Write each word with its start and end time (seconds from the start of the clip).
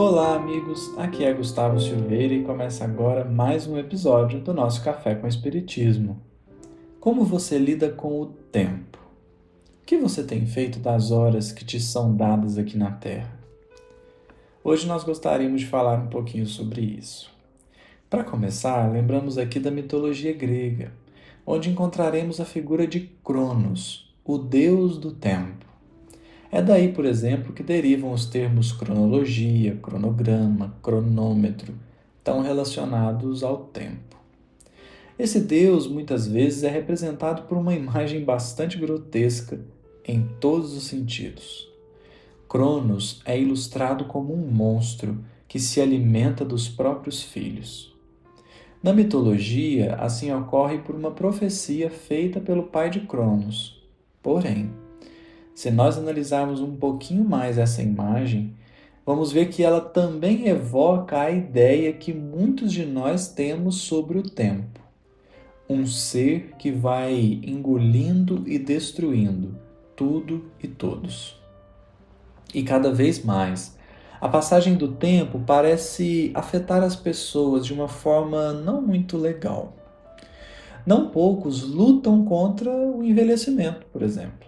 Olá, 0.00 0.36
amigos. 0.36 0.96
Aqui 0.96 1.24
é 1.24 1.34
Gustavo 1.34 1.80
Silveira 1.80 2.32
e 2.32 2.44
começa 2.44 2.84
agora 2.84 3.24
mais 3.24 3.66
um 3.66 3.76
episódio 3.76 4.38
do 4.38 4.54
nosso 4.54 4.80
Café 4.84 5.16
com 5.16 5.26
Espiritismo. 5.26 6.22
Como 7.00 7.24
você 7.24 7.58
lida 7.58 7.90
com 7.90 8.20
o 8.20 8.26
tempo? 8.26 8.96
O 9.82 9.84
que 9.84 9.98
você 9.98 10.22
tem 10.22 10.46
feito 10.46 10.78
das 10.78 11.10
horas 11.10 11.50
que 11.50 11.64
te 11.64 11.80
são 11.80 12.14
dadas 12.14 12.56
aqui 12.56 12.78
na 12.78 12.92
Terra? 12.92 13.36
Hoje 14.62 14.86
nós 14.86 15.02
gostaríamos 15.02 15.62
de 15.62 15.66
falar 15.66 15.98
um 15.98 16.06
pouquinho 16.06 16.46
sobre 16.46 16.80
isso. 16.80 17.28
Para 18.08 18.22
começar, 18.22 18.88
lembramos 18.92 19.36
aqui 19.36 19.58
da 19.58 19.72
mitologia 19.72 20.32
grega, 20.32 20.92
onde 21.44 21.70
encontraremos 21.70 22.38
a 22.38 22.44
figura 22.44 22.86
de 22.86 23.00
Cronos, 23.24 24.14
o 24.24 24.38
deus 24.38 24.96
do 24.96 25.10
tempo. 25.10 25.67
É 26.50 26.62
daí, 26.62 26.92
por 26.92 27.04
exemplo, 27.04 27.52
que 27.52 27.62
derivam 27.62 28.12
os 28.12 28.24
termos 28.24 28.72
cronologia, 28.72 29.76
cronograma, 29.82 30.74
cronômetro, 30.82 31.74
tão 32.24 32.40
relacionados 32.40 33.42
ao 33.42 33.58
tempo. 33.58 34.16
Esse 35.18 35.40
Deus 35.40 35.86
muitas 35.86 36.26
vezes 36.26 36.62
é 36.62 36.70
representado 36.70 37.42
por 37.42 37.58
uma 37.58 37.74
imagem 37.74 38.24
bastante 38.24 38.78
grotesca 38.78 39.60
em 40.04 40.26
todos 40.40 40.74
os 40.74 40.84
sentidos. 40.84 41.68
Cronos 42.48 43.20
é 43.26 43.38
ilustrado 43.38 44.06
como 44.06 44.32
um 44.32 44.50
monstro 44.50 45.18
que 45.46 45.58
se 45.58 45.80
alimenta 45.80 46.44
dos 46.44 46.66
próprios 46.68 47.22
filhos. 47.22 47.94
Na 48.82 48.92
mitologia, 48.92 49.96
assim 49.96 50.32
ocorre 50.32 50.78
por 50.78 50.94
uma 50.94 51.10
profecia 51.10 51.90
feita 51.90 52.40
pelo 52.40 52.62
pai 52.62 52.88
de 52.88 53.00
Cronos. 53.00 53.82
Porém, 54.22 54.70
se 55.58 55.72
nós 55.72 55.98
analisarmos 55.98 56.60
um 56.60 56.76
pouquinho 56.76 57.24
mais 57.24 57.58
essa 57.58 57.82
imagem, 57.82 58.54
vamos 59.04 59.32
ver 59.32 59.48
que 59.48 59.64
ela 59.64 59.80
também 59.80 60.46
evoca 60.46 61.18
a 61.18 61.32
ideia 61.32 61.92
que 61.92 62.12
muitos 62.12 62.72
de 62.72 62.86
nós 62.86 63.26
temos 63.26 63.78
sobre 63.78 64.18
o 64.18 64.22
tempo. 64.22 64.78
Um 65.68 65.84
ser 65.84 66.54
que 66.60 66.70
vai 66.70 67.40
engolindo 67.42 68.44
e 68.46 68.56
destruindo 68.56 69.58
tudo 69.96 70.44
e 70.62 70.68
todos. 70.68 71.36
E 72.54 72.62
cada 72.62 72.92
vez 72.92 73.24
mais, 73.24 73.76
a 74.20 74.28
passagem 74.28 74.76
do 74.76 74.92
tempo 74.92 75.40
parece 75.44 76.30
afetar 76.36 76.84
as 76.84 76.94
pessoas 76.94 77.66
de 77.66 77.72
uma 77.72 77.88
forma 77.88 78.52
não 78.52 78.80
muito 78.80 79.18
legal. 79.18 79.76
Não 80.86 81.10
poucos 81.10 81.64
lutam 81.64 82.24
contra 82.24 82.70
o 82.70 83.02
envelhecimento, 83.02 83.86
por 83.86 84.02
exemplo. 84.02 84.46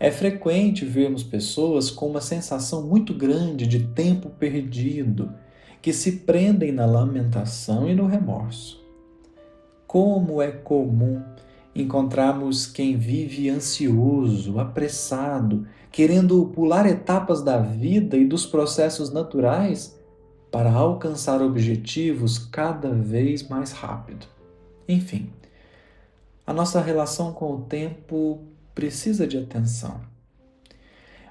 É 0.00 0.10
frequente 0.12 0.84
vermos 0.84 1.24
pessoas 1.24 1.90
com 1.90 2.06
uma 2.06 2.20
sensação 2.20 2.82
muito 2.82 3.12
grande 3.12 3.66
de 3.66 3.88
tempo 3.88 4.30
perdido, 4.30 5.32
que 5.82 5.92
se 5.92 6.18
prendem 6.18 6.70
na 6.70 6.86
lamentação 6.86 7.88
e 7.88 7.94
no 7.94 8.06
remorso. 8.06 8.80
Como 9.86 10.40
é 10.40 10.50
comum 10.52 11.22
encontrarmos 11.74 12.66
quem 12.66 12.96
vive 12.96 13.48
ansioso, 13.48 14.58
apressado, 14.58 15.66
querendo 15.90 16.46
pular 16.46 16.86
etapas 16.86 17.42
da 17.42 17.58
vida 17.58 18.16
e 18.16 18.24
dos 18.24 18.46
processos 18.46 19.10
naturais 19.10 19.98
para 20.50 20.72
alcançar 20.72 21.42
objetivos 21.42 22.38
cada 22.38 22.90
vez 22.90 23.48
mais 23.48 23.72
rápido. 23.72 24.26
Enfim, 24.88 25.30
a 26.46 26.52
nossa 26.52 26.80
relação 26.80 27.32
com 27.32 27.54
o 27.54 27.60
tempo 27.62 28.40
precisa 28.78 29.26
de 29.26 29.36
atenção. 29.36 30.00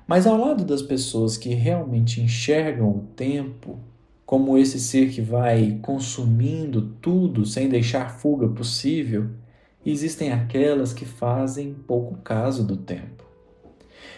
Mas 0.06 0.28
ao 0.28 0.38
lado 0.38 0.66
das 0.66 0.82
pessoas 0.82 1.38
que 1.38 1.54
realmente 1.54 2.20
enxergam 2.20 2.90
o 2.90 3.08
tempo 3.16 3.80
como 4.26 4.58
esse 4.58 4.82
ser 4.82 5.10
que 5.12 5.22
vai 5.22 5.80
consumindo 5.82 6.94
tudo 7.02 7.46
sem 7.46 7.70
deixar 7.70 8.20
fuga 8.20 8.50
possível, 8.50 9.30
existem 9.86 10.34
aquelas 10.34 10.92
que 10.92 11.06
fazem 11.06 11.74
pouco 11.74 12.18
caso 12.18 12.68
do 12.68 12.76
tempo. 12.76 13.24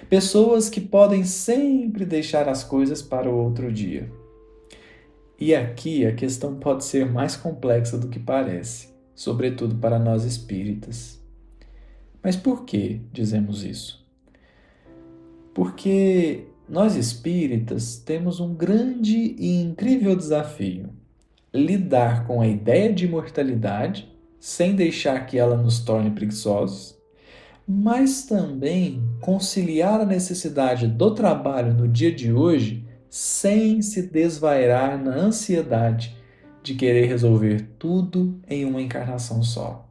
Pessoas 0.10 0.68
que 0.68 0.82
podem 0.82 1.24
sempre 1.24 2.06
deixar 2.06 2.50
as 2.50 2.64
coisas 2.64 3.00
para 3.00 3.30
o 3.30 3.38
outro 3.38 3.72
dia. 3.72 4.12
E 5.40 5.54
aqui 5.54 6.04
a 6.04 6.16
questão 6.16 6.56
pode 6.56 6.84
ser 6.84 7.06
mais 7.06 7.36
complexa 7.36 7.96
do 7.96 8.08
que 8.08 8.20
parece, 8.20 8.90
sobretudo 9.14 9.76
para 9.76 10.00
nós 10.00 10.24
espíritas. 10.24 11.19
Mas 12.22 12.36
por 12.36 12.66
que 12.66 13.02
dizemos 13.12 13.64
isso? 13.64 14.06
Porque 15.54 16.46
nós 16.68 16.96
espíritas 16.96 17.98
temos 17.98 18.40
um 18.40 18.54
grande 18.54 19.36
e 19.38 19.62
incrível 19.62 20.16
desafio: 20.16 20.90
lidar 21.54 22.28
com 22.28 22.42
a 22.42 22.48
ideia 22.48 22.94
de 22.94 23.06
imortalidade 23.06 24.10
sem 24.40 24.76
deixar 24.76 25.26
que 25.26 25.38
ela 25.38 25.58
nos 25.58 25.80
torne 25.80 26.12
preguiçosos, 26.12 26.98
mas 27.68 28.26
também 28.26 29.04
conciliar 29.20 30.00
a 30.00 30.06
necessidade 30.06 30.88
do 30.88 31.14
trabalho 31.14 31.74
no 31.74 31.88
dia 31.88 32.12
de 32.12 32.32
hoje 32.32 32.86
sem 33.10 33.82
se 33.82 34.04
desvairar 34.04 35.02
na 35.04 35.16
ansiedade 35.16 36.16
de 36.62 36.76
querer 36.76 37.08
resolver 37.08 37.70
tudo 37.80 38.40
em 38.48 38.66
uma 38.66 38.82
encarnação 38.82 39.42
só. 39.42 39.90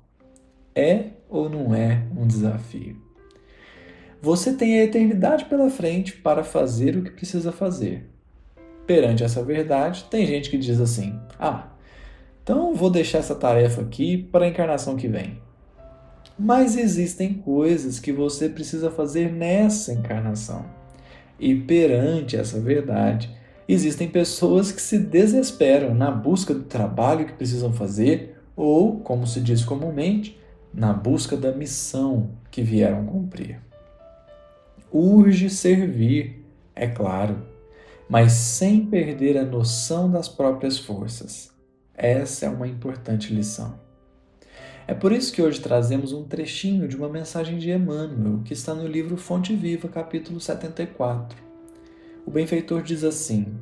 É 0.75 1.18
ou 1.29 1.49
não 1.49 1.75
é 1.75 2.03
um 2.17 2.27
desafio? 2.27 2.97
Você 4.21 4.53
tem 4.53 4.81
a 4.81 4.85
eternidade 4.85 5.45
pela 5.45 5.71
frente 5.71 6.13
para 6.15 6.43
fazer 6.43 6.97
o 6.97 7.03
que 7.03 7.11
precisa 7.11 7.53
fazer. 7.53 8.09
Perante 8.87 9.23
essa 9.23 9.45
verdade, 9.45 10.05
tem 10.11 10.27
gente 10.27 10.51
que 10.51 10.59
diz 10.59 10.81
assim: 10.81 11.19
ah, 11.39 11.69
então 12.43 12.75
vou 12.75 12.91
deixar 12.91 13.19
essa 13.19 13.35
tarefa 13.35 13.83
aqui 13.83 14.17
para 14.17 14.47
a 14.47 14.49
encarnação 14.49 14.97
que 14.97 15.07
vem. 15.07 15.39
Mas 16.39 16.77
existem 16.77 17.35
coisas 17.35 18.01
que 18.01 18.13
você 18.13 18.49
precisa 18.49 18.91
fazer 18.91 19.31
nessa 19.31 19.93
encarnação. 19.93 20.65
E 21.39 21.55
perante 21.55 22.37
essa 22.37 22.59
verdade, 22.59 23.31
existem 23.69 24.09
pessoas 24.09 24.73
que 24.73 24.81
se 24.81 24.99
desesperam 24.99 25.95
na 25.95 26.11
busca 26.11 26.55
do 26.55 26.63
trabalho 26.63 27.27
que 27.27 27.35
precisam 27.35 27.73
fazer, 27.73 28.37
ou, 28.57 29.01
como 29.01 29.27
se 29.27 29.41
diz 29.41 29.65
comumente, 29.65 30.39
na 30.79 30.93
busca 30.93 31.37
da 31.37 31.51
missão 31.51 32.31
que 32.53 32.63
vieram 32.63 33.05
cumprir. 33.05 33.61
Urge 34.93 35.51
servir, 35.51 36.47
é 36.73 36.87
claro, 36.87 37.43
mas 38.09 38.31
sem 38.33 38.87
perder 38.87 39.37
a 39.37 39.45
noção 39.45 40.09
das 40.09 40.29
próprias 40.29 40.79
forças. 40.79 41.53
Essa 41.93 42.47
é 42.47 42.49
uma 42.49 42.69
importante 42.69 43.35
lição. 43.35 43.75
É 44.87 44.95
por 44.95 45.11
isso 45.11 45.33
que 45.33 45.43
hoje 45.43 45.61
trazemos 45.61 46.13
um 46.13 46.23
trechinho 46.23 46.87
de 46.87 46.97
uma 46.97 47.09
mensagem 47.09 47.59
de 47.59 47.73
Emmanuel, 47.73 48.41
que 48.45 48.53
está 48.53 48.73
no 48.73 48.87
livro 48.87 49.17
Fonte 49.17 49.57
Viva, 49.57 49.89
capítulo 49.89 50.39
74. 50.39 51.37
O 52.25 52.31
benfeitor 52.31 52.83
diz 52.83 53.03
assim: 53.03 53.53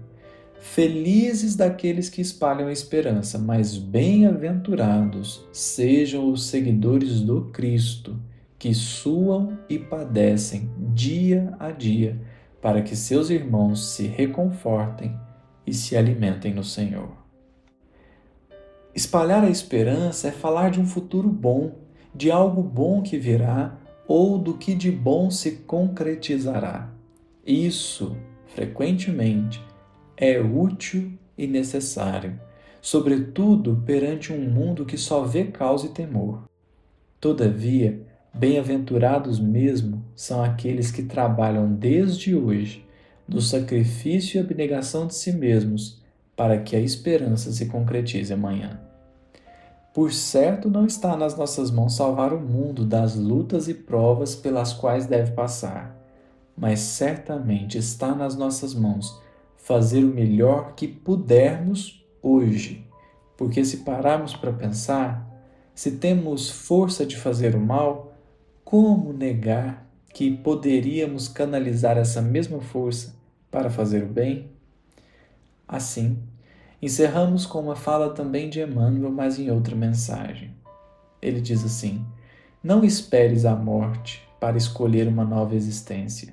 Felizes 0.59 1.55
daqueles 1.55 2.09
que 2.09 2.21
espalham 2.21 2.69
a 2.69 2.73
esperança, 2.73 3.39
mas 3.39 3.77
bem-aventurados 3.77 5.47
sejam 5.53 6.31
os 6.31 6.47
seguidores 6.47 7.21
do 7.21 7.43
Cristo, 7.53 8.19
que 8.59 8.75
suam 8.75 9.59
e 9.69 9.79
padecem 9.79 10.71
dia 10.95 11.55
a 11.59 11.71
dia, 11.71 12.21
para 12.61 12.83
que 12.83 12.97
seus 12.97 13.31
irmãos 13.31 13.95
se 13.95 14.07
reconfortem 14.07 15.15
e 15.67 15.75
se 15.75 15.97
alimentem 15.97 16.55
no 16.55 16.65
Senhor. 16.65 17.11
Espalhar 18.95 19.45
a 19.45 19.51
esperança 19.51 20.29
é 20.29 20.33
falar 20.33 20.71
de 20.71 20.81
um 20.81 20.87
futuro 20.87 21.29
bom, 21.29 21.73
de 22.15 22.31
algo 22.31 22.63
bom 22.63 23.03
que 23.03 23.19
virá 23.19 23.77
ou 24.09 24.39
do 24.39 24.55
que 24.55 24.75
de 24.75 24.91
bom 24.91 25.31
se 25.31 25.53
concretizará. 25.53 26.91
Isso, 27.45 28.17
frequentemente, 28.47 29.63
é 30.17 30.41
útil 30.41 31.13
e 31.37 31.47
necessário, 31.47 32.41
sobretudo 32.81 33.83
perante 33.85 34.33
um 34.33 34.49
mundo 34.49 34.87
que 34.87 34.97
só 34.97 35.23
vê 35.23 35.45
causa 35.45 35.87
e 35.87 35.91
temor. 35.91 36.45
Todavia, 37.21 38.01
bem-aventurados 38.33 39.39
mesmo 39.39 40.05
são 40.15 40.43
aqueles 40.43 40.91
que 40.91 41.03
trabalham 41.03 41.73
desde 41.73 42.35
hoje 42.35 42.87
no 43.29 43.41
sacrifício 43.41 44.39
e 44.39 44.41
abnegação 44.41 45.07
de 45.07 45.15
si 45.15 45.33
mesmos 45.33 46.01
para 46.37 46.59
que 46.59 46.77
a 46.77 46.81
esperança 46.81 47.51
se 47.51 47.67
concretize 47.67 48.33
amanhã. 48.33 48.81
Por 49.93 50.13
certo, 50.13 50.69
não 50.69 50.85
está 50.85 51.17
nas 51.17 51.37
nossas 51.37 51.71
mãos 51.71 51.97
salvar 51.97 52.33
o 52.33 52.41
mundo 52.41 52.85
das 52.85 53.17
lutas 53.17 53.67
e 53.67 53.75
provas 53.75 54.37
pelas 54.37 54.73
quais 54.73 55.07
deve 55.07 55.33
passar, 55.33 55.97
mas 56.57 56.81
certamente 56.81 57.79
está 57.79 58.15
nas 58.15 58.37
nossas 58.37 58.75
mãos 58.75 59.19
fazer 59.67 60.05
o 60.05 60.15
melhor 60.15 60.77
que 60.77 60.87
pudermos 60.87 62.07
hoje. 62.23 62.87
Porque 63.37 63.65
se 63.65 63.79
pararmos 63.79 64.33
para 64.33 64.53
pensar, 64.53 65.29
se 65.75 65.97
temos 65.97 66.49
força 66.49 67.05
de 67.05 67.17
fazer 67.17 67.57
o 67.57 67.61
mal, 67.61 68.15
como 68.65 69.13
negar 69.13 69.85
que 70.15 70.31
poderíamos 70.31 71.27
canalizar 71.27 71.99
essa 71.99 72.23
mesma 72.23 72.61
força 72.61 73.17
para 73.51 73.69
fazer 73.69 74.05
o 74.05 74.07
bem? 74.07 74.53
Assim, 75.67 76.23
encerramos 76.81 77.45
com 77.45 77.59
uma 77.59 77.75
fala 77.75 78.11
também 78.11 78.49
de 78.49 78.61
Emmanuel, 78.61 79.11
mas 79.11 79.37
em 79.37 79.51
outra 79.51 79.75
mensagem. 79.75 80.55
Ele 81.21 81.41
diz 81.41 81.65
assim: 81.65 82.07
Não 82.63 82.85
esperes 82.85 83.45
a 83.45 83.57
morte 83.57 84.23
para 84.39 84.57
escolher 84.57 85.09
uma 85.09 85.25
nova 85.25 85.57
existência. 85.57 86.33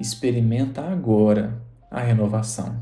Experimenta 0.00 0.82
agora 0.82 1.62
a 1.94 2.00
renovação. 2.00 2.76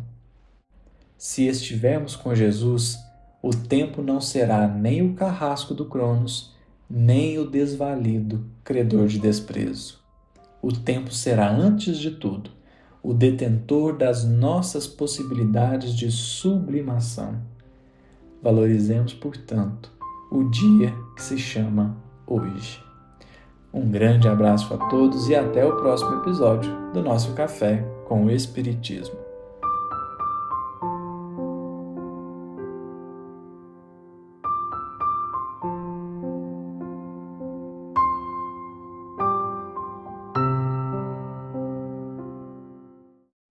Se 1.19 1.47
estivermos 1.47 2.17
com 2.17 2.35
Jesus, 2.35 2.99
o 3.43 3.51
tempo 3.51 4.01
não 4.01 4.23
será 4.23 4.67
nem 4.67 5.03
o 5.03 5.13
carrasco 5.13 5.75
do 5.75 5.85
Cronos, 5.85 6.55
nem 6.89 7.39
o 7.39 7.45
desvalido 7.45 8.47
credor 8.65 9.07
de 9.07 9.19
desprezo. 9.19 10.01
O 10.63 10.73
tempo 10.73 11.13
será, 11.13 11.51
antes 11.51 11.99
de 11.99 12.13
tudo, 12.13 12.51
o 13.03 13.13
detentor 13.13 13.99
das 13.99 14.25
nossas 14.25 14.87
possibilidades 14.87 15.95
de 15.95 16.11
sublimação. 16.11 17.37
Valorizemos, 18.43 19.13
portanto, 19.13 19.93
o 20.31 20.45
dia 20.45 20.95
que 21.15 21.23
se 21.23 21.37
chama 21.37 21.97
hoje. 22.27 22.83
Um 23.75 23.91
grande 23.91 24.27
abraço 24.27 24.73
a 24.73 24.79
todos 24.89 25.29
e 25.29 25.35
até 25.35 25.65
o 25.67 25.77
próximo 25.77 26.21
episódio 26.21 26.73
do 26.93 27.03
nosso 27.03 27.33
Café 27.35 27.92
com 28.13 28.27
o 28.27 28.31
Espiritismo. 28.31 29.32